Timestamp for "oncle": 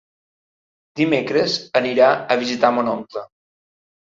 2.99-3.27